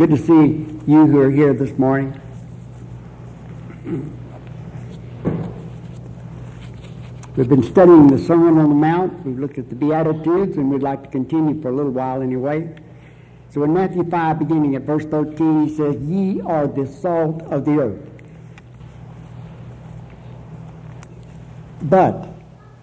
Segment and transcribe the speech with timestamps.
[0.00, 2.18] Good to see you who are here this morning.
[7.36, 9.26] We've been studying the Sermon on the Mount.
[9.26, 12.74] We've looked at the Beatitudes, and we'd like to continue for a little while anyway.
[13.50, 17.66] So in Matthew 5, beginning at verse 13, he says, Ye are the salt of
[17.66, 18.10] the earth.
[21.82, 22.26] But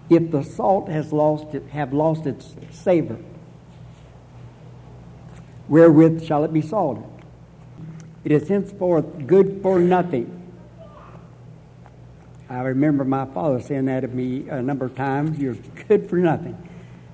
[0.08, 3.18] if the salt has lost it, have lost its savor,
[5.66, 7.07] wherewith shall it be salted?
[8.24, 10.34] It is henceforth good for nothing.
[12.50, 15.38] I remember my father saying that to me a number of times.
[15.38, 16.56] You're good for nothing.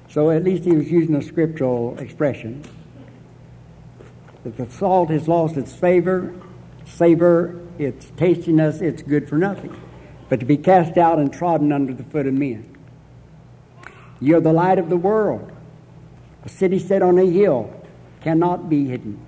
[0.08, 2.64] So at least he was using a scriptural expression.
[4.44, 6.34] That the salt has lost its favor,
[6.86, 9.76] savor, its tastiness, it's good for nothing.
[10.28, 12.76] But to be cast out and trodden under the foot of men.
[14.20, 15.50] You're the light of the world.
[16.44, 17.74] A city set on a hill
[18.20, 19.18] cannot be hidden.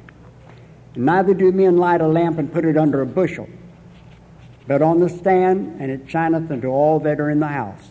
[0.96, 3.48] Neither do men light a lamp and put it under a bushel,
[4.66, 7.90] but on the stand, and it shineth unto all that are in the house.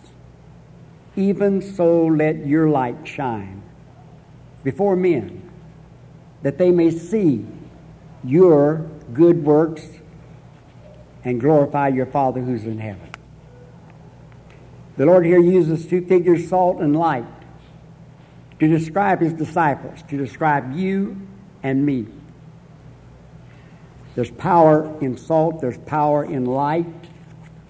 [1.15, 3.61] Even so let your light shine
[4.63, 5.49] before men,
[6.41, 7.45] that they may see
[8.23, 9.87] your good works
[11.23, 13.09] and glorify your Father who's in heaven.
[14.97, 17.25] The Lord here uses two figures, salt and light,
[18.59, 21.21] to describe his disciples, to describe you
[21.61, 22.07] and me.
[24.15, 26.87] There's power in salt, there's power in light,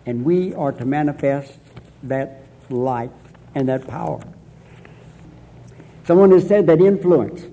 [0.06, 1.58] and we are to manifest
[2.04, 3.12] that light
[3.56, 4.22] and that power.
[6.06, 7.46] Someone has said that influence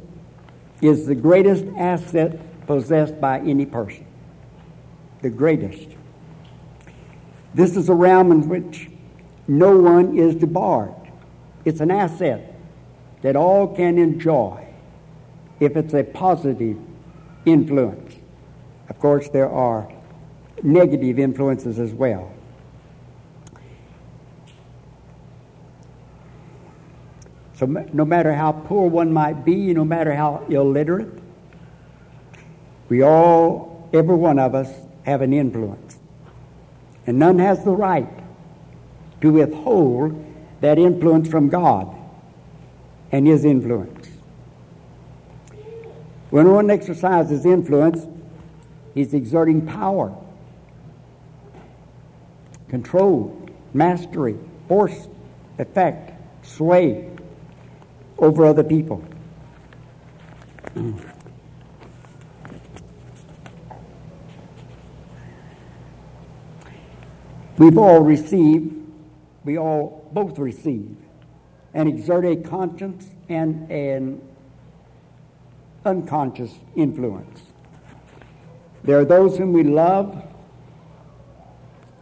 [0.82, 4.06] is the greatest asset possessed by any person.
[5.22, 5.88] The greatest.
[7.54, 8.90] This is a realm in which
[9.48, 10.94] no one is debarred.
[11.64, 12.54] It's an asset
[13.22, 14.66] that all can enjoy
[15.60, 16.76] if it's a positive
[17.46, 18.16] influence.
[18.88, 19.90] Of course, there are
[20.62, 22.32] negative influences as well.
[27.54, 31.12] So, no matter how poor one might be, no matter how illiterate,
[32.88, 34.68] we all, every one of us,
[35.04, 35.96] have an influence.
[37.06, 38.08] And none has the right
[39.20, 40.24] to withhold
[40.60, 41.94] that influence from God
[43.10, 44.08] and His influence.
[46.30, 48.06] When one exercises influence,
[48.94, 50.14] he's exerting power,
[52.68, 54.36] control, mastery,
[54.68, 55.08] force,
[55.58, 56.12] effect,
[56.46, 57.08] sway
[58.18, 59.04] over other people.
[67.58, 68.74] We've all received,
[69.44, 70.96] we all both receive,
[71.74, 74.22] and exert a conscious and an
[75.84, 77.51] unconscious influence.
[78.84, 80.22] There are those whom we love,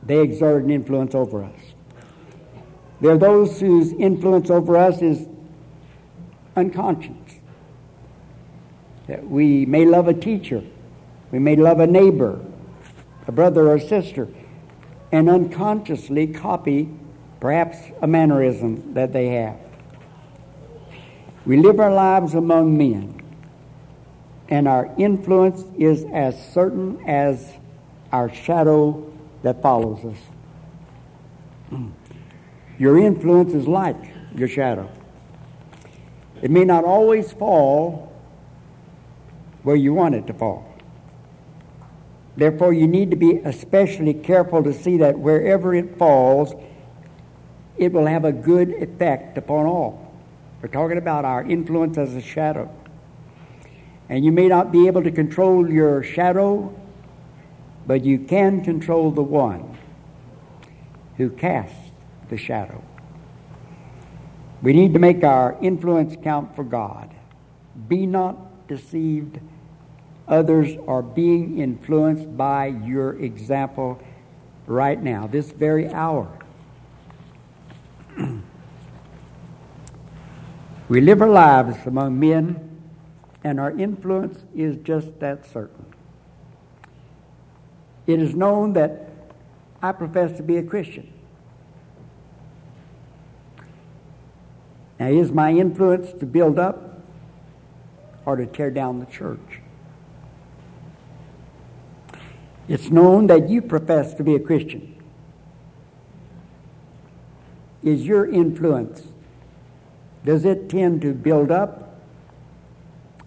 [0.02, 1.60] they exert an influence over us.
[3.00, 5.26] There are those whose influence over us is
[6.56, 7.12] unconscious.
[9.06, 10.62] That we may love a teacher,
[11.30, 12.40] we may love a neighbor,
[13.26, 14.28] a brother or sister,
[15.12, 16.88] and unconsciously copy
[17.40, 19.56] perhaps a mannerism that they have.
[21.46, 23.19] We live our lives among men,
[24.50, 27.54] and our influence is as certain as
[28.12, 29.10] our shadow
[29.42, 31.80] that follows us.
[32.78, 33.96] Your influence is like
[34.34, 34.90] your shadow.
[36.40, 38.10] It may not always fall
[39.62, 40.66] where you want it to fall.
[42.36, 46.54] Therefore, you need to be especially careful to see that wherever it falls,
[47.76, 50.14] it will have a good effect upon all.
[50.62, 52.74] We're talking about our influence as a shadow.
[54.10, 56.74] And you may not be able to control your shadow,
[57.86, 59.78] but you can control the one
[61.16, 61.92] who casts
[62.28, 62.82] the shadow.
[64.62, 67.14] We need to make our influence count for God.
[67.86, 69.38] Be not deceived.
[70.26, 74.02] Others are being influenced by your example
[74.66, 76.36] right now, this very hour.
[80.88, 82.69] we live our lives among men,
[83.42, 85.86] and our influence is just that certain.
[88.06, 89.08] It is known that
[89.82, 91.12] I profess to be a Christian.
[94.98, 97.00] Now, is my influence to build up
[98.26, 99.60] or to tear down the church?
[102.68, 104.94] It's known that you profess to be a Christian.
[107.82, 109.08] Is your influence,
[110.24, 111.89] does it tend to build up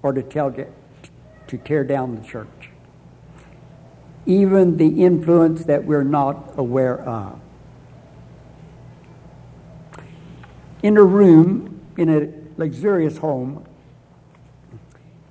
[0.04, 2.70] or to, tell, to tear down the church.
[4.26, 7.40] Even the influence that we're not aware of.
[10.84, 13.66] In a room in a luxurious home,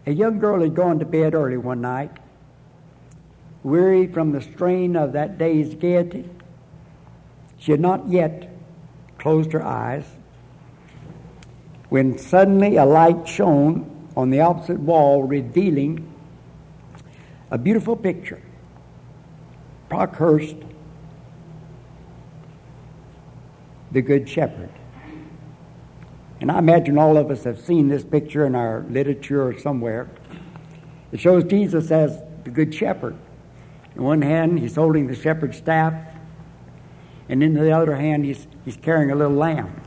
[0.06, 2.10] a young girl had gone to bed early one night,
[3.62, 6.28] weary from the strain of that day's gaiety.
[7.58, 8.50] She had not yet
[9.18, 10.04] closed her eyes
[11.88, 16.12] when suddenly a light shone on the opposite wall, revealing
[17.50, 18.40] a beautiful picture.
[19.90, 20.66] Plockhorst,
[23.90, 24.70] the Good Shepherd.
[26.40, 30.08] And I imagine all of us have seen this picture in our literature or somewhere.
[31.12, 33.16] It shows Jesus as the Good Shepherd.
[33.94, 35.94] In one hand, he's holding the shepherd's staff,
[37.28, 39.80] and in the other hand, he's, he's carrying a little lamb.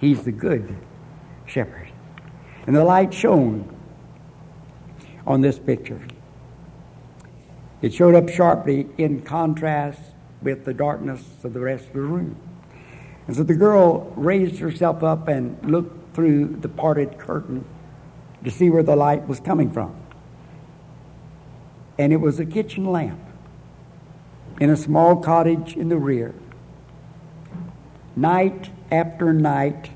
[0.00, 0.76] He's the Good
[1.46, 1.87] Shepherd.
[2.68, 3.66] And the light shone
[5.26, 6.02] on this picture.
[7.80, 10.02] It showed up sharply in contrast
[10.42, 12.36] with the darkness of the rest of the room.
[13.26, 17.64] And so the girl raised herself up and looked through the parted curtain
[18.44, 19.96] to see where the light was coming from.
[21.96, 23.22] And it was a kitchen lamp
[24.60, 26.34] in a small cottage in the rear.
[28.14, 29.88] Night after night,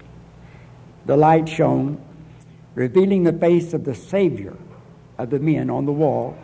[1.05, 2.03] the light shone,
[2.75, 4.57] revealing the face of the Savior
[5.19, 6.37] of the men on the wall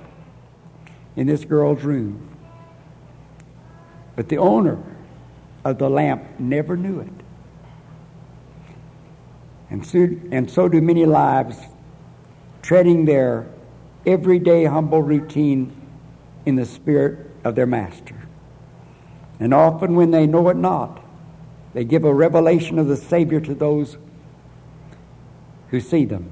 [1.16, 2.28] in this girl's room.
[4.14, 4.82] But the owner
[5.64, 7.08] of the lamp never knew it.
[9.70, 11.58] And so, and so do many lives
[12.62, 13.46] treading their
[14.06, 15.74] everyday humble routine
[16.46, 18.14] in the spirit of their master.
[19.40, 21.04] And often, when they know it not,
[21.74, 23.98] they give a revelation of the Savior to those
[25.70, 26.30] who see them.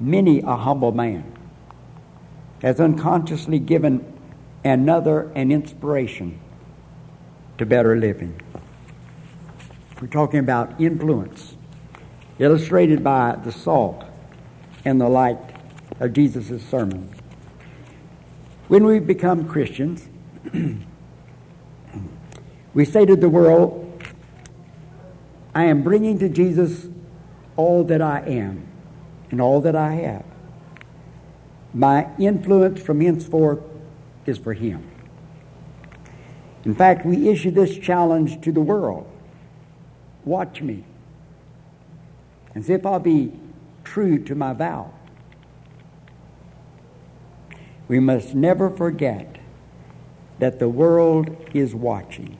[0.00, 1.32] Many a humble man
[2.62, 4.12] has unconsciously given
[4.64, 6.40] another an inspiration
[7.58, 8.40] to better living.
[10.00, 11.56] We're talking about influence,
[12.38, 14.04] illustrated by the salt
[14.84, 15.38] and the light
[16.00, 17.10] of Jesus' sermon.
[18.68, 20.08] When we become Christians,
[22.74, 23.80] we say to the world,
[25.54, 26.88] I am bringing to Jesus
[27.56, 28.66] all that I am
[29.30, 30.24] and all that I have.
[31.72, 33.60] My influence from henceforth
[34.26, 34.88] is for Him.
[36.64, 39.10] In fact, we issue this challenge to the world
[40.24, 40.84] watch me
[42.62, 43.32] see if I'll be
[43.82, 44.92] true to my vow.
[47.88, 49.36] We must never forget
[50.38, 52.38] that the world is watching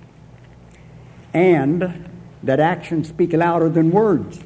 [1.34, 2.08] and
[2.42, 4.40] that actions speak louder than words.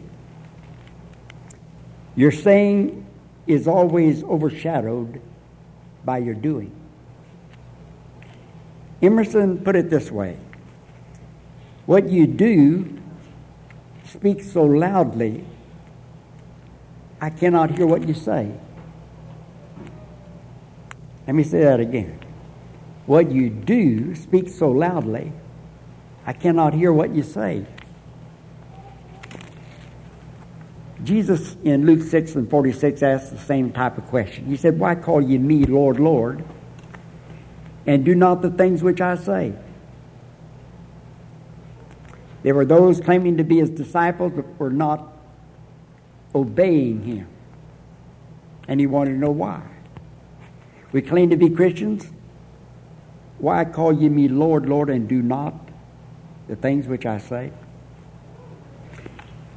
[2.18, 3.06] Your saying
[3.46, 5.20] is always overshadowed
[6.04, 6.72] by your doing.
[9.00, 10.36] Emerson put it this way
[11.86, 13.00] What you do
[14.04, 15.44] speaks so loudly,
[17.20, 18.50] I cannot hear what you say.
[21.24, 22.18] Let me say that again.
[23.06, 25.32] What you do speaks so loudly,
[26.26, 27.64] I cannot hear what you say.
[31.08, 34.46] Jesus in Luke 6 and 46 asked the same type of question.
[34.46, 36.44] He said, Why call ye me Lord, Lord?
[37.88, 39.54] and do not the things which I say.
[42.42, 45.10] There were those claiming to be his disciples but were not
[46.34, 47.28] obeying him.
[48.68, 49.62] And he wanted to know why.
[50.92, 52.10] We claim to be Christians.
[53.38, 55.54] Why call ye me Lord, Lord, and do not
[56.46, 57.52] the things which I say?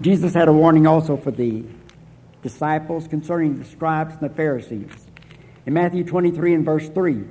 [0.01, 1.63] Jesus had a warning also for the
[2.41, 4.89] disciples concerning the scribes and the Pharisees.
[5.67, 7.23] In Matthew 23 and verse 3,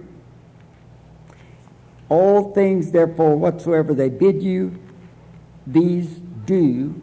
[2.08, 4.78] all things, therefore, whatsoever they bid you,
[5.66, 6.08] these
[6.46, 7.00] do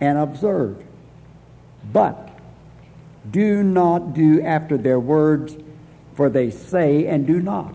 [0.00, 0.84] and observe.
[1.92, 2.30] But
[3.30, 5.56] do not do after their words,
[6.14, 7.74] for they say and do not.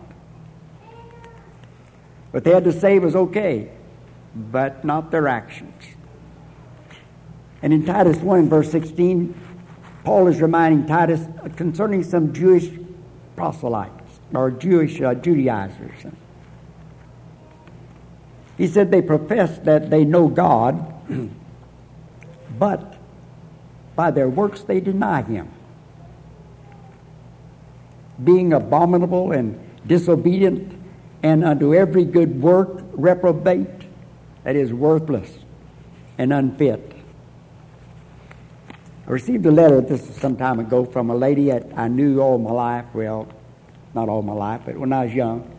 [2.31, 3.71] What they had to say was okay,
[4.35, 5.83] but not their actions.
[7.61, 9.33] And in Titus 1, verse 16,
[10.03, 12.69] Paul is reminding Titus concerning some Jewish
[13.35, 16.13] proselytes or Jewish uh, Judaizers.
[18.57, 20.93] He said they profess that they know God,
[22.59, 22.95] but
[23.95, 25.49] by their works they deny Him.
[28.21, 30.77] Being abominable and disobedient,
[31.23, 33.67] and unto every good work reprobate,
[34.43, 35.39] that is worthless
[36.17, 36.98] and unfit.
[39.09, 42.19] I received a letter, this is some time ago, from a lady that I knew
[42.19, 42.85] all my life.
[42.93, 43.27] Well,
[43.95, 45.57] not all my life, but when I was young.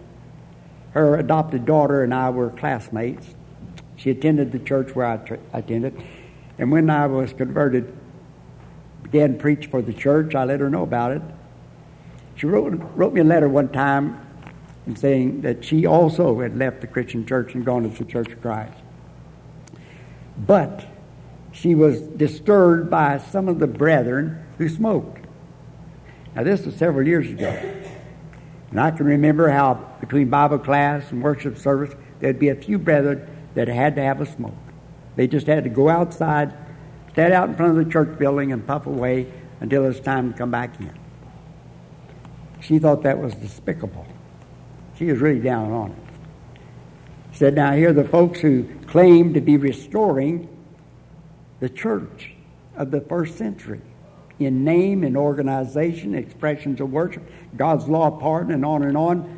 [0.93, 3.35] Her adopted daughter and I were classmates.
[3.97, 6.01] She attended the church where I tr- attended.
[6.59, 7.93] And when I was converted,
[9.03, 11.23] began to preach for the church, I let her know about it.
[12.37, 14.27] She wrote, wrote me a letter one time
[14.95, 18.41] saying that she also had left the Christian church and gone to the Church of
[18.41, 18.79] Christ.
[20.39, 20.87] But
[21.53, 25.25] she was disturbed by some of the brethren who smoked.
[26.35, 27.49] Now, this was several years ago.
[28.71, 32.79] And I can remember how between Bible class and worship service, there'd be a few
[32.79, 34.55] brethren that had to have a smoke.
[35.17, 36.53] They just had to go outside,
[37.13, 40.39] stand out in front of the church building, and puff away until it's time to
[40.39, 40.93] come back in.
[42.61, 44.07] She thought that was despicable.
[44.97, 45.97] She was really down on it.
[47.33, 50.49] Said, Now, here are the folks who claim to be restoring
[51.61, 52.33] the church
[52.77, 53.81] of the first century
[54.39, 57.23] in name and organization, expressions of worship,
[57.57, 59.37] God's law of pardon, and on and on.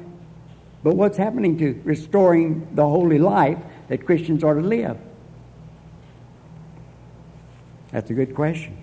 [0.85, 4.97] But what's happening to restoring the holy life that Christians are to live?
[7.91, 8.79] That's a good question.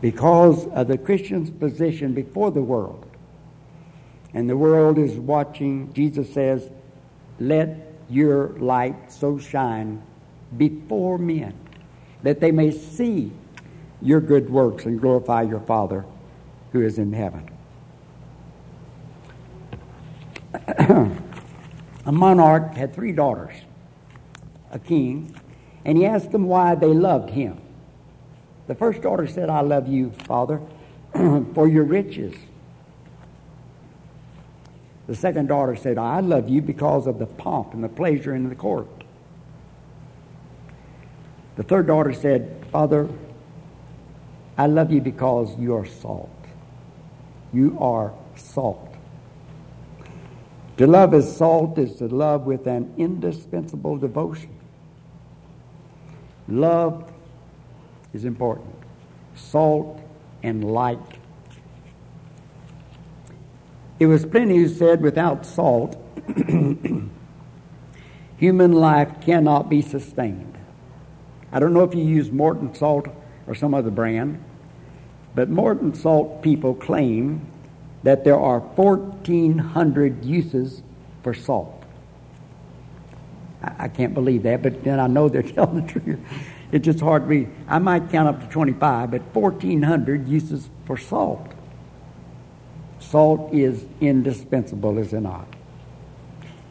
[0.00, 3.08] Because of the Christian's position before the world,
[4.34, 6.68] and the world is watching, Jesus says,
[7.38, 10.02] Let your light so shine
[10.56, 11.54] before men
[12.22, 13.32] that they may see
[14.00, 16.04] your good works and glorify your Father
[16.72, 17.48] who is in heaven.
[22.06, 23.54] a monarch had three daughters,
[24.70, 25.34] a king,
[25.84, 27.60] and he asked them why they loved him.
[28.66, 30.60] The first daughter said, I love you, Father,
[31.12, 32.34] for your riches
[35.06, 38.48] the second daughter said, I love you because of the pomp and the pleasure in
[38.48, 38.88] the court.
[41.56, 43.08] The third daughter said, Father,
[44.56, 46.30] I love you because you are salt.
[47.52, 48.94] You are salt.
[50.78, 54.50] To love as salt is to love with an indispensable devotion.
[56.48, 57.12] Love
[58.12, 58.74] is important.
[59.34, 60.00] Salt
[60.42, 60.98] and light
[64.02, 65.96] it was Pliny who said, without salt,
[68.36, 70.58] human life cannot be sustained.
[71.52, 73.06] I don't know if you use Morton salt
[73.46, 74.42] or some other brand,
[75.36, 77.46] but Morton salt people claim
[78.02, 80.82] that there are 1,400 uses
[81.22, 81.84] for salt.
[83.62, 86.18] I, I can't believe that, but then I know they're telling the truth.
[86.72, 87.48] It's just hard to read.
[87.68, 91.52] I might count up to 25, but 1,400 uses for salt.
[93.12, 95.46] Salt is indispensable, is it not?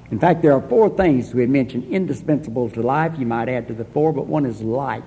[0.09, 3.13] In fact, there are four things we had mentioned indispensable to life.
[3.19, 5.03] You might add to the four, but one is light.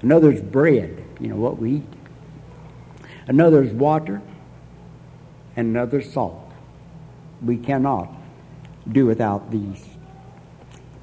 [0.00, 1.86] Another is bread, you know, what we eat.
[3.26, 4.22] Another is water.
[5.56, 6.52] And another is salt.
[7.42, 8.14] We cannot
[8.92, 9.84] do without these.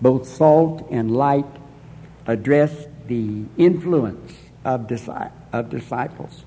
[0.02, 1.46] Both salt and light
[2.26, 4.32] address the influence
[4.64, 4.90] of,
[5.52, 6.46] of disciples.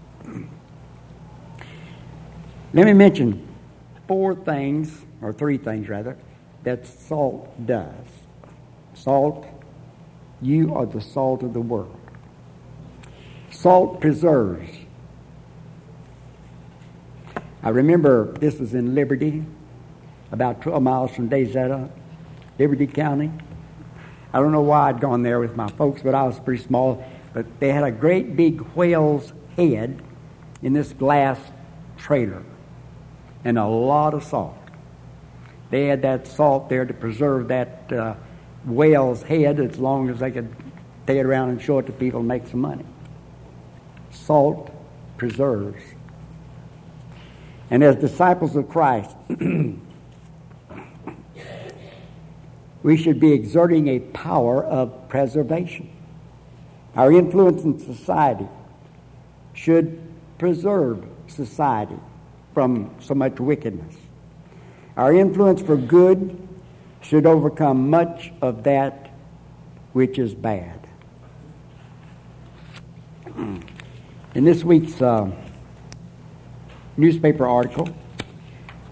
[2.75, 3.49] Let me mention
[4.07, 6.19] four things, or three things rather,
[6.65, 7.95] that salt does.
[8.93, 9.47] Salt,
[10.43, 11.99] you are the salt of the world.
[13.51, 14.71] Salt preserves.
[17.63, 19.45] I remember this was in Liberty,
[20.31, 21.91] about 12 miles from Daisetta,
[22.59, 23.33] Liberty County.
[24.35, 27.03] I don't know why I'd gone there with my folks, but I was pretty small.
[27.33, 30.03] But they had a great big whale's head
[30.63, 31.41] in this glass
[31.97, 32.45] trailer
[33.45, 34.57] and a lot of salt.
[35.71, 38.15] They had that salt there to preserve that uh,
[38.65, 40.55] whale's head as long as they could
[41.07, 42.85] take it around and show it to people and make some money.
[44.11, 44.71] Salt
[45.17, 45.83] preserves.
[47.71, 49.15] And as disciples of Christ,
[52.83, 55.91] we should be exerting a power of preservation.
[56.97, 58.49] Our influence in society
[59.53, 60.01] should
[60.39, 61.99] preserve society
[62.59, 63.95] from so much wickedness.
[64.97, 66.37] Our influence for good
[67.01, 69.13] should overcome much of that
[69.93, 70.89] which is bad.
[73.37, 73.63] In
[74.35, 75.31] this week's uh,
[76.97, 77.89] newspaper article,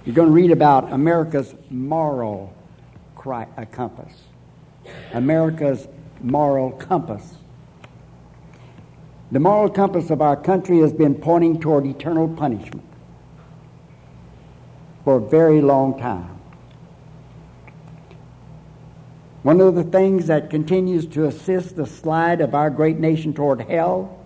[0.04, 2.54] you're going to read about America's moral
[3.16, 4.12] cri- uh, compass.
[5.12, 5.88] America's
[6.20, 7.34] moral compass.
[9.32, 12.84] The moral compass of our country has been pointing toward eternal punishment
[15.06, 16.36] for a very long time.
[19.44, 23.60] One of the things that continues to assist the slide of our great nation toward
[23.60, 24.18] hell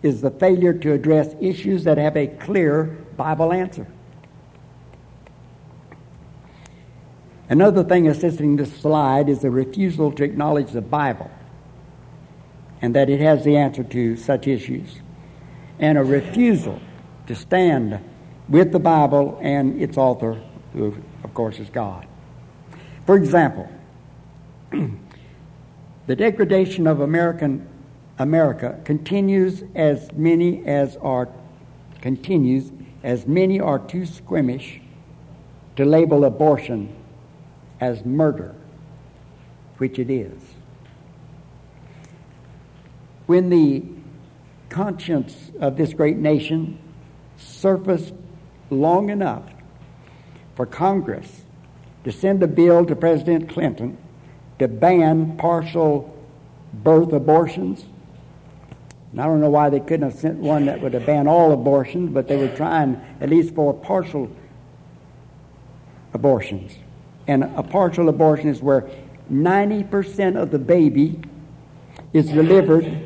[0.00, 2.84] is the failure to address issues that have a clear
[3.16, 3.88] Bible answer.
[7.48, 11.32] Another thing assisting this slide is the refusal to acknowledge the Bible
[12.80, 15.00] and that it has the answer to such issues,
[15.80, 16.80] and a refusal
[17.26, 17.98] to stand
[18.48, 20.40] with the Bible and its author,
[20.72, 22.06] who, of course, is God.
[23.04, 23.68] For example,
[24.70, 27.68] the degradation of American
[28.18, 31.28] America continues as many as are
[32.00, 32.72] continues
[33.02, 34.80] as many are too squeamish
[35.76, 36.94] to label abortion
[37.80, 38.54] as murder,
[39.78, 40.40] which it is.
[43.26, 43.84] When the
[44.68, 46.78] conscience of this great nation
[47.36, 48.14] surfaced
[48.70, 49.44] long enough
[50.54, 51.42] for Congress
[52.04, 53.98] to send a bill to President Clinton
[54.58, 56.14] to ban partial
[56.72, 57.84] birth abortions,
[59.12, 61.52] and I don't know why they couldn't have sent one that would have banned all
[61.52, 64.30] abortions, but they were trying at least for partial
[66.12, 66.76] abortions.
[67.26, 68.88] And a partial abortion is where
[69.32, 71.20] 90% of the baby
[72.12, 73.04] is delivered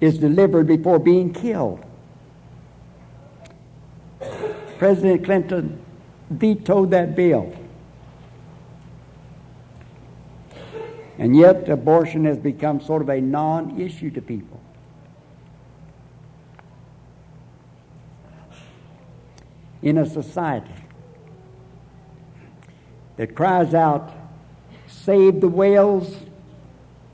[0.00, 1.84] is delivered before being killed.
[4.78, 5.78] President Clinton
[6.30, 7.54] vetoed that bill.
[11.18, 14.58] And yet, abortion has become sort of a non issue to people.
[19.82, 20.74] in a society
[23.16, 24.14] that cries out,
[24.86, 26.16] Save the whales,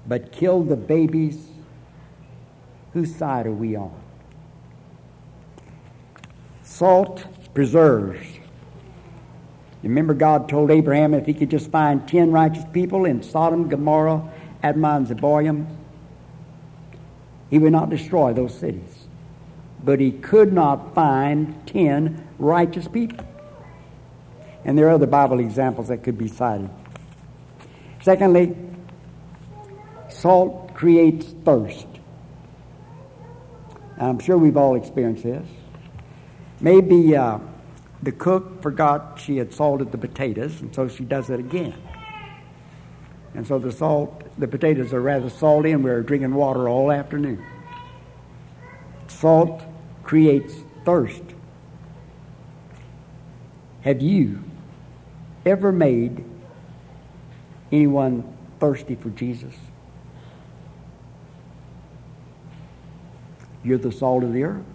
[0.06, 1.48] but kill the babies,
[2.92, 3.94] whose side are we on?
[6.62, 8.26] Salt preserves.
[9.82, 14.22] Remember, God told Abraham if he could just find ten righteous people in Sodom, Gomorrah,
[14.62, 15.66] Admah, and Zeboiim,
[17.50, 19.06] he would not destroy those cities.
[19.84, 23.26] But he could not find ten righteous people.
[24.64, 26.70] And there are other Bible examples that could be cited.
[28.02, 28.56] Secondly,
[30.08, 31.86] salt creates thirst.
[33.98, 35.46] I'm sure we've all experienced this.
[36.60, 37.38] Maybe uh,
[38.02, 41.74] the cook forgot she had salted the potatoes, and so she does it again.
[43.34, 47.44] And so the salt, the potatoes are rather salty, and we're drinking water all afternoon.
[49.08, 49.62] Salt
[50.02, 51.22] creates thirst.
[53.82, 54.42] Have you
[55.44, 56.24] ever made
[57.72, 59.54] anyone thirsty for Jesus?
[63.62, 64.73] You're the salt of the earth.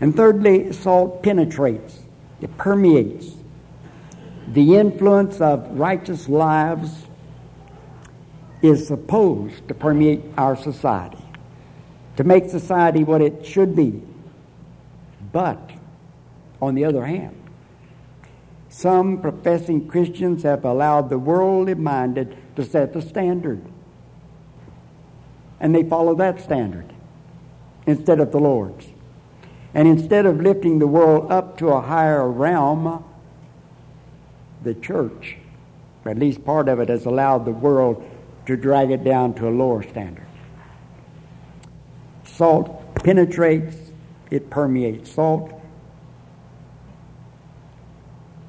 [0.00, 2.00] And thirdly, salt penetrates,
[2.40, 3.32] it permeates.
[4.48, 7.06] The influence of righteous lives
[8.62, 11.24] is supposed to permeate our society,
[12.16, 14.02] to make society what it should be.
[15.32, 15.70] But
[16.60, 17.36] on the other hand,
[18.68, 23.64] some professing Christians have allowed the worldly minded to set the standard.
[25.58, 26.92] And they follow that standard
[27.86, 28.86] instead of the Lord's.
[29.76, 33.04] And instead of lifting the world up to a higher realm,
[34.62, 35.36] the church,
[36.06, 38.02] at least part of it, has allowed the world
[38.46, 40.24] to drag it down to a lower standard.
[42.24, 43.76] Salt penetrates,
[44.30, 45.10] it permeates.
[45.10, 45.52] Salt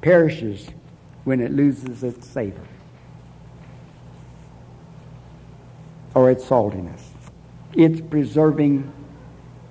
[0.00, 0.70] perishes
[1.24, 2.66] when it loses its savor
[6.14, 7.02] or its saltiness,
[7.74, 8.90] its preserving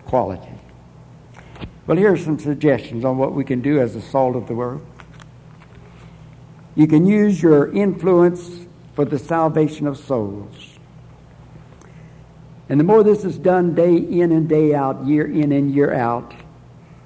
[0.05, 0.56] quality.
[1.87, 4.53] Well, here are some suggestions on what we can do as the salt of the
[4.53, 4.85] world.
[6.75, 10.77] You can use your influence for the salvation of souls.
[12.67, 15.93] And the more this is done day in and day out, year in and year
[15.93, 16.33] out,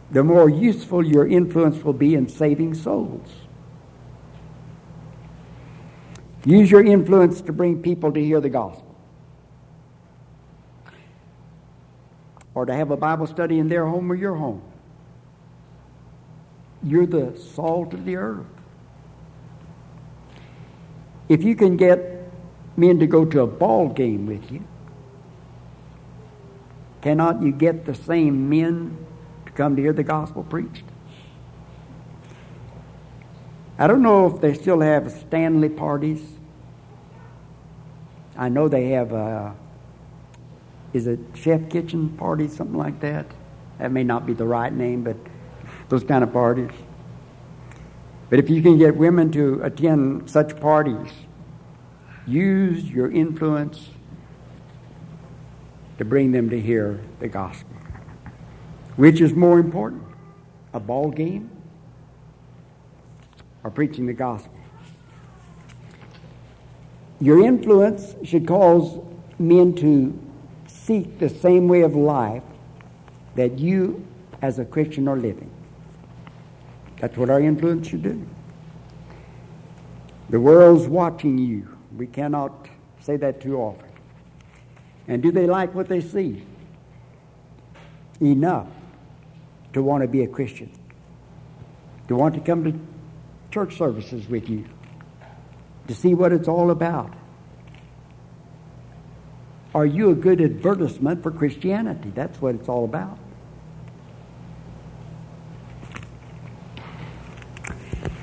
[0.10, 3.30] the more useful your influence will be in saving souls.
[6.44, 8.98] Use your influence to bring people to hear the gospel.
[12.56, 14.63] Or to have a Bible study in their home or your home.
[16.84, 18.46] You're the salt of the earth.
[21.30, 22.30] If you can get
[22.76, 24.63] men to go to a ball game with you,
[27.02, 28.98] cannot you get the same men
[29.46, 30.84] to come to hear the gospel preached.
[33.78, 36.22] I don't know if they still have Stanley parties.
[38.38, 39.56] I know they have, a,
[40.94, 43.26] is it chef kitchen party, something like that?
[43.80, 45.17] That may not be the right name, but
[45.91, 46.71] those kind of parties.
[48.30, 51.12] But if you can get women to attend such parties,
[52.25, 53.89] use your influence
[55.97, 57.75] to bring them to hear the gospel.
[58.95, 60.04] Which is more important,
[60.73, 61.51] a ball game
[63.65, 64.58] or preaching the gospel?
[67.19, 68.97] Your influence should cause
[69.38, 70.17] men to
[70.67, 72.43] seek the same way of life
[73.36, 74.08] that you
[74.41, 75.51] as a Christian are living.
[77.02, 78.26] That's what our influence should do.
[80.30, 81.68] The world's watching you.
[81.98, 82.68] We cannot
[83.02, 83.90] say that too often.
[85.08, 86.46] And do they like what they see?
[88.22, 88.68] Enough
[89.74, 90.72] to want to be a Christian,
[92.08, 92.80] to want to come to
[93.50, 94.66] church services with you,
[95.88, 97.12] to see what it's all about.
[99.74, 102.12] Are you a good advertisement for Christianity?
[102.14, 103.18] That's what it's all about.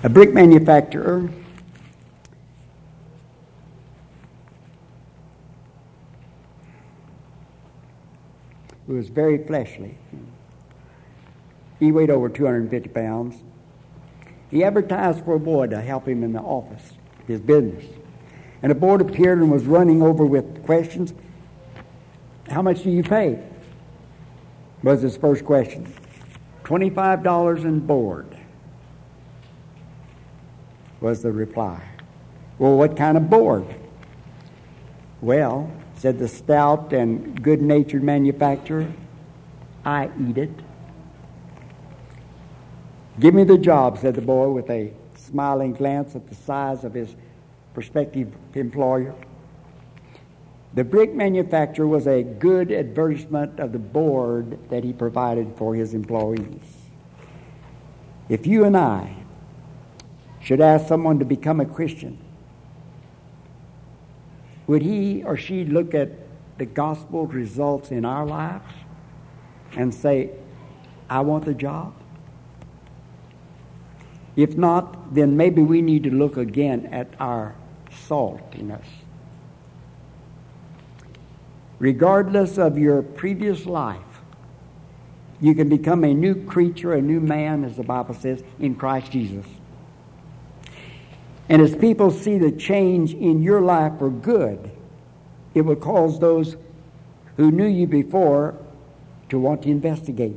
[0.05, 1.29] A brick manufacturer
[8.87, 9.99] who was very fleshly.
[11.81, 13.43] He weighed over 250 pounds.
[14.53, 16.93] He advertised for a boy to help him in the office,
[17.27, 17.85] his business.
[18.63, 21.13] And a boy appeared and was running over with questions.
[22.49, 23.45] How much do you pay?
[24.85, 25.93] Was his first question.
[26.63, 28.38] $25 and board
[31.01, 31.81] was the reply.
[32.59, 33.65] Well, what kind of board?
[35.21, 38.93] Well, said the stout and good natured manufacturer,
[39.85, 40.51] I eat it.
[43.19, 46.95] Give me the job, said the boy with a smiling glance at the size of
[46.95, 47.15] his
[47.75, 49.15] prospective employer.
[50.75, 55.95] The brick manufacturer was a good advertisement of the board that he provided for his
[55.95, 56.61] employees.
[58.29, 59.17] If you and I
[60.41, 62.19] should ask someone to become a Christian,
[64.67, 66.11] would he or she look at
[66.59, 68.73] the gospel results in our lives
[69.73, 70.31] and say,
[71.09, 71.95] I want the job?
[74.37, 77.57] If not, then maybe we need to look again at our
[77.91, 78.85] saltiness.
[81.79, 83.99] Regardless of your previous life,
[85.41, 89.13] you can become a new creature, a new man, as the Bible says, in Christ
[89.13, 89.47] Jesus.
[91.49, 94.71] And as people see the change in your life for good,
[95.55, 96.57] it will cause those
[97.37, 98.55] who knew you before
[99.31, 100.37] to want to investigate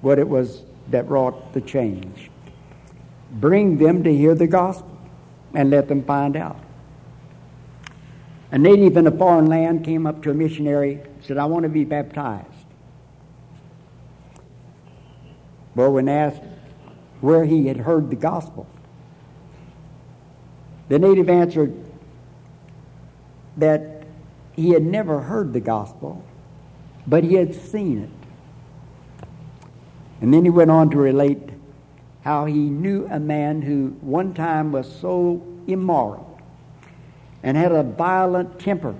[0.00, 2.30] what it was that wrought the change.
[3.32, 4.98] Bring them to hear the gospel
[5.54, 6.60] and let them find out.
[8.50, 11.68] A native in a foreign land came up to a missionary said, I want to
[11.68, 12.48] be baptized.
[15.74, 16.42] Well, when asked
[17.20, 18.68] where he had heard the gospel,
[20.88, 21.74] the native answered
[23.56, 24.04] that
[24.54, 26.24] he had never heard the gospel,
[27.06, 28.10] but he had seen it.
[30.20, 31.50] And then he went on to relate
[32.22, 36.40] how he knew a man who one time was so immoral
[37.42, 38.94] and had a violent temper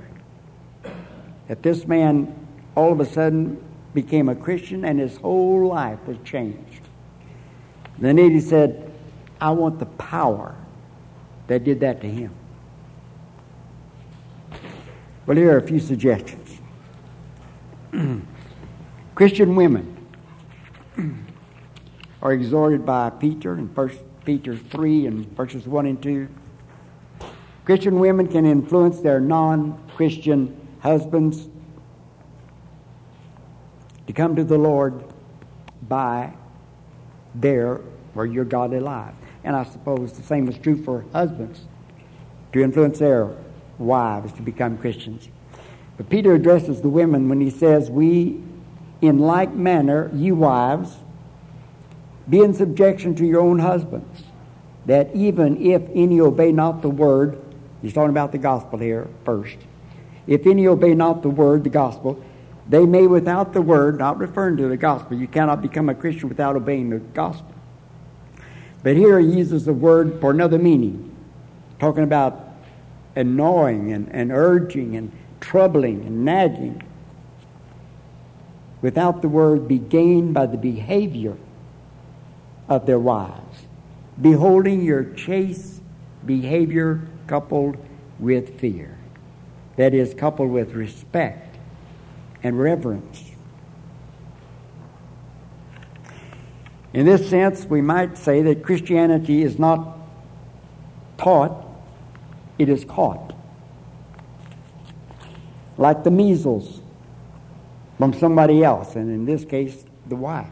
[1.48, 2.34] that this man
[2.74, 3.62] all of a sudden
[3.94, 6.80] became a Christian and his whole life was changed.
[7.98, 8.92] The native said,
[9.40, 10.56] I want the power
[11.46, 12.34] that did that to him.
[15.26, 16.60] Well, here are a few suggestions.
[19.14, 19.96] Christian women
[22.22, 23.90] are exhorted by Peter in 1
[24.24, 26.28] Peter 3 and verses 1 and 2.
[27.64, 31.48] Christian women can influence their non Christian husbands
[34.06, 35.04] to come to the Lord
[35.88, 36.34] by
[37.34, 37.80] their
[38.14, 39.14] or your godly life.
[39.44, 41.60] And I suppose the same is true for husbands
[42.52, 43.30] to influence their
[43.78, 45.28] wives to become Christians.
[45.96, 48.42] But Peter addresses the women when he says, We,
[49.00, 50.96] in like manner, you wives,
[52.28, 54.24] be in subjection to your own husbands,
[54.86, 57.38] that even if any obey not the word,
[57.82, 59.58] he's talking about the gospel here first.
[60.26, 62.22] If any obey not the word, the gospel,
[62.66, 66.30] they may without the word, not referring to the gospel, you cannot become a Christian
[66.30, 67.53] without obeying the gospel.
[68.84, 71.16] But here he uses the word for another meaning,
[71.78, 72.48] talking about
[73.16, 76.82] annoying and, and urging and troubling and nagging.
[78.82, 81.38] Without the word be gained by the behavior
[82.68, 83.62] of their wives,
[84.20, 85.80] beholding your chaste
[86.26, 87.78] behavior coupled
[88.18, 88.98] with fear.
[89.76, 91.56] That is, coupled with respect
[92.42, 93.33] and reverence.
[96.94, 99.98] In this sense, we might say that Christianity is not
[101.18, 101.66] taught,
[102.56, 103.34] it is caught.
[105.76, 106.80] Like the measles
[107.98, 110.50] from somebody else, and in this case, the wife.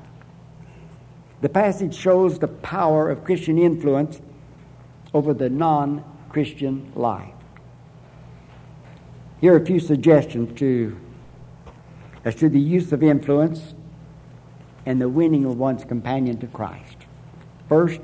[1.43, 4.21] The passage shows the power of Christian influence
[5.15, 7.35] over the non Christian life.
[9.41, 10.99] Here are a few suggestions to,
[12.25, 13.75] as to the use of influence
[14.85, 16.97] and the winning of one's companion to Christ.
[17.69, 18.01] First,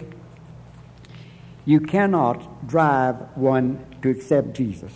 [1.65, 4.93] you cannot drive one to accept Jesus.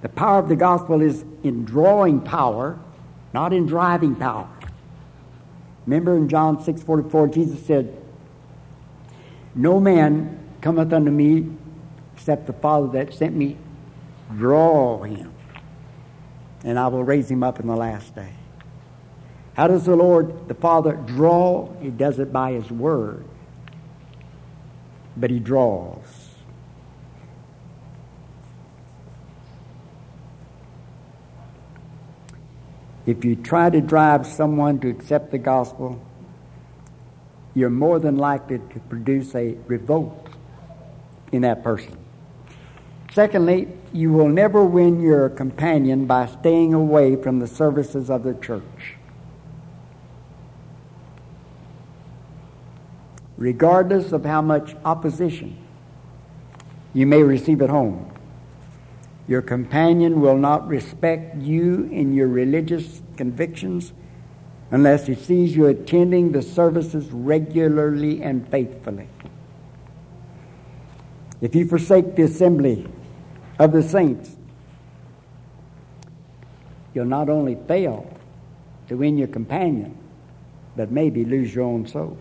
[0.00, 2.78] The power of the gospel is in drawing power,
[3.32, 4.48] not in driving power.
[5.86, 7.96] Remember in John 6:44 Jesus said,
[9.54, 11.50] "No man cometh unto me
[12.14, 13.56] except the Father that sent me
[14.36, 15.30] draw him,
[16.64, 18.30] and I will raise him up in the last day."
[19.54, 21.72] How does the Lord, the Father, draw?
[21.80, 23.24] He does it by His Word.
[25.16, 26.30] But He draws.
[33.04, 36.00] If you try to drive someone to accept the gospel,
[37.54, 40.28] you're more than likely to produce a revolt
[41.32, 41.96] in that person.
[43.12, 48.34] Secondly, you will never win your companion by staying away from the services of the
[48.34, 48.96] church.
[53.42, 55.56] Regardless of how much opposition
[56.94, 58.08] you may receive at home.
[59.26, 63.92] Your companion will not respect you in your religious convictions
[64.70, 69.08] unless he sees you attending the services regularly and faithfully.
[71.40, 72.86] If you forsake the assembly
[73.58, 74.36] of the saints,
[76.94, 78.08] you'll not only fail
[78.86, 79.98] to win your companion,
[80.76, 82.16] but maybe lose your own soul.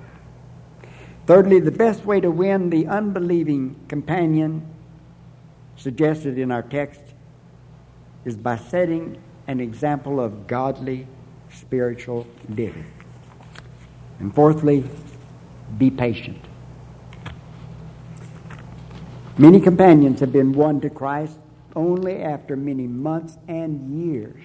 [1.28, 4.68] Thirdly, the best way to win the unbelieving companion
[5.76, 7.02] suggested in our text
[8.26, 11.08] is by setting an example of godly
[11.52, 12.86] spiritual living.
[14.20, 14.84] And fourthly,
[15.78, 16.38] be patient.
[19.38, 21.38] Many companions have been won to Christ
[21.76, 24.44] only after many months and years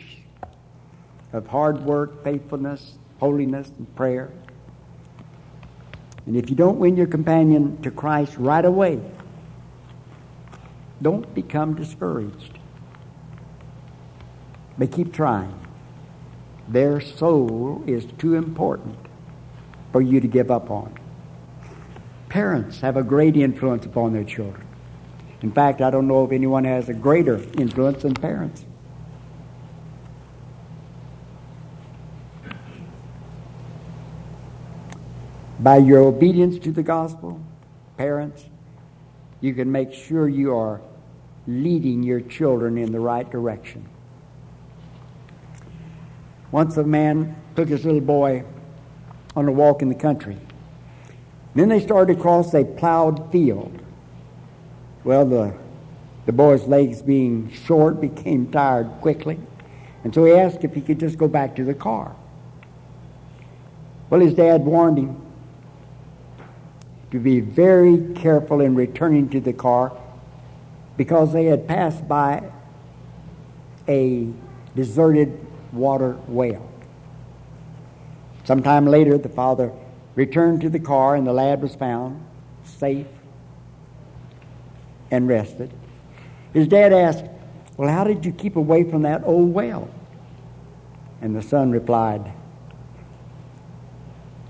[1.32, 4.30] of hard work, faithfulness, holiness, and prayer.
[6.26, 9.00] And if you don't win your companion to Christ right away,
[11.00, 12.58] don't become discouraged.
[14.76, 15.54] But keep trying.
[16.68, 18.98] Their soul is too important
[19.92, 20.92] for you to give up on.
[22.28, 24.66] Parents have a great influence upon their children.
[25.42, 28.64] In fact, I don't know if anyone has a greater influence than parents.
[35.66, 37.40] By your obedience to the gospel,
[37.96, 38.44] parents,
[39.40, 40.80] you can make sure you are
[41.48, 43.84] leading your children in the right direction.
[46.52, 48.44] Once a man took his little boy
[49.34, 50.38] on a walk in the country.
[51.56, 53.82] Then they started across a plowed field.
[55.02, 55.52] Well, the,
[56.26, 59.40] the boy's legs being short became tired quickly,
[60.04, 62.14] and so he asked if he could just go back to the car.
[64.10, 65.25] Well, his dad warned him
[67.10, 69.96] to be very careful in returning to the car
[70.96, 72.42] because they had passed by
[73.88, 74.28] a
[74.74, 75.38] deserted
[75.72, 76.68] water well.
[78.44, 79.72] Sometime later, the father
[80.14, 82.24] returned to the car and the lad was found
[82.64, 83.06] safe
[85.10, 85.72] and rested.
[86.52, 87.24] His dad asked,
[87.76, 89.90] Well, how did you keep away from that old well?
[91.20, 92.32] And the son replied,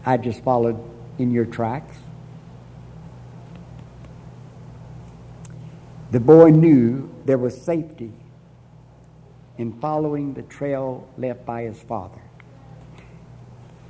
[0.04, 0.78] I just followed
[1.18, 1.96] in your tracks.
[6.10, 8.12] The boy knew there was safety
[9.58, 12.20] in following the trail left by his father.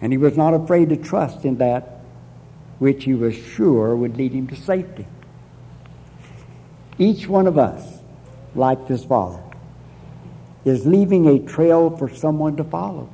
[0.01, 2.01] And he was not afraid to trust in that
[2.79, 5.07] which he was sure would lead him to safety.
[6.99, 8.01] Each one of us,
[8.55, 9.43] like this father,
[10.65, 13.11] is leaving a trail for someone to follow.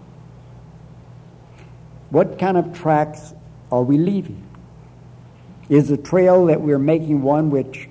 [2.10, 3.34] What kind of tracks
[3.70, 4.46] are we leaving?
[5.68, 7.88] Is the trail that we're making one which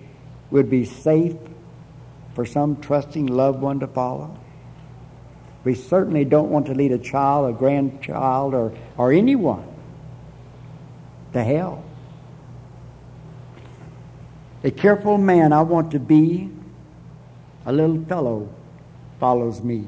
[0.51, 1.35] would be safe
[2.35, 4.37] for some trusting loved one to follow.
[5.63, 9.67] We certainly don't want to lead a child, a grandchild, or, or anyone
[11.33, 11.83] to hell.
[14.63, 16.49] A careful man I want to be,
[17.65, 18.49] a little fellow
[19.19, 19.87] follows me.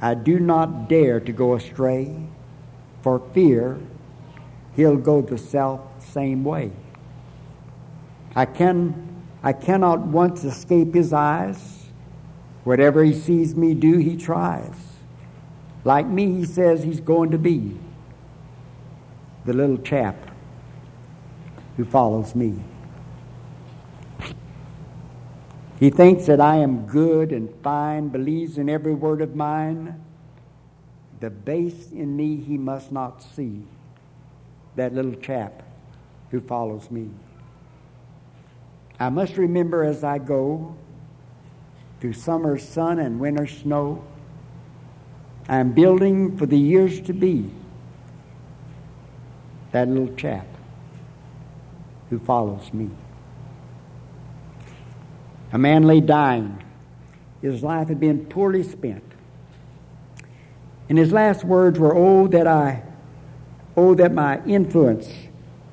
[0.00, 2.16] I do not dare to go astray
[3.02, 3.78] for fear
[4.76, 5.80] he'll go the self
[6.12, 6.70] same way.
[8.36, 9.07] I can
[9.42, 11.86] I cannot once escape his eyes.
[12.64, 14.74] Whatever he sees me do, he tries.
[15.84, 17.78] Like me, he says he's going to be
[19.44, 20.16] the little chap
[21.76, 22.62] who follows me.
[25.78, 30.04] He thinks that I am good and fine, believes in every word of mine.
[31.20, 33.62] The base in me he must not see,
[34.74, 35.62] that little chap
[36.30, 37.10] who follows me.
[39.00, 40.74] I must remember as I go
[42.00, 44.04] through summer sun and winter snow,
[45.48, 47.50] I am building for the years to be
[49.72, 50.46] that little chap
[52.10, 52.90] who follows me.
[55.52, 56.62] A man lay dying.
[57.40, 59.04] His life had been poorly spent.
[60.88, 62.82] And his last words were, Oh, that I,
[63.76, 65.10] oh, that my influence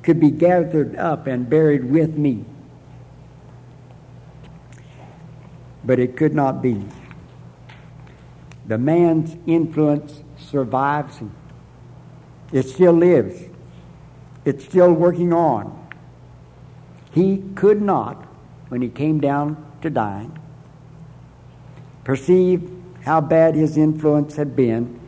[0.03, 2.45] could be gathered up and buried with me.
[5.85, 6.83] But it could not be.
[8.67, 11.31] The man's influence survives him.
[12.51, 13.43] It still lives.
[14.43, 15.87] It's still working on.
[17.11, 18.25] He could not,
[18.69, 20.27] when he came down to die,
[22.03, 22.69] perceive
[23.03, 24.99] how bad his influence had been,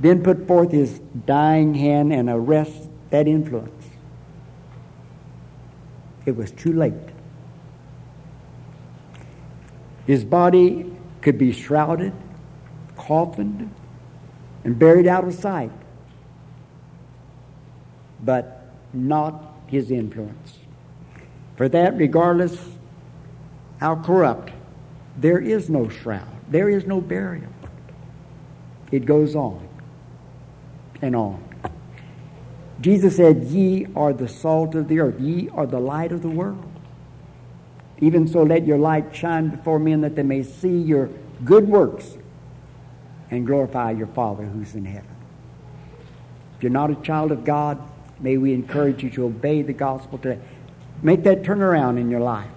[0.00, 3.86] then put forth his dying hand and arrest that influence.
[6.26, 7.15] It was too late.
[10.06, 12.12] His body could be shrouded,
[12.96, 13.68] coffined,
[14.64, 15.72] and buried out of sight,
[18.22, 20.58] but not his influence.
[21.56, 22.56] For that, regardless
[23.78, 24.52] how corrupt,
[25.16, 27.52] there is no shroud, there is no burial.
[28.92, 29.66] It goes on
[31.02, 31.42] and on.
[32.80, 36.28] Jesus said, Ye are the salt of the earth, ye are the light of the
[36.28, 36.75] world.
[38.00, 41.08] Even so, let your light shine before men that they may see your
[41.44, 42.18] good works
[43.30, 45.16] and glorify your Father who's in heaven.
[46.56, 47.80] If you're not a child of God,
[48.20, 50.40] may we encourage you to obey the gospel today.
[51.02, 52.50] Make that turnaround in your life.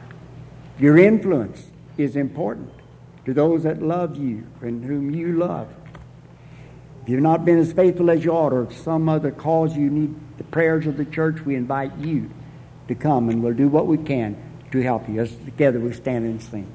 [0.78, 2.72] Your influence is important
[3.26, 5.68] to those that love you and whom you love.
[7.04, 9.90] If you've not been as faithful as you ought, or if some other cause you
[9.90, 12.30] need the prayers of the church, we invite you
[12.88, 14.38] to come and we'll do what we can
[14.72, 15.22] to help you.
[15.22, 16.68] As together we stand and sing.